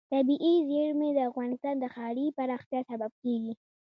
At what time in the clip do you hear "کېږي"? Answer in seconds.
3.23-3.53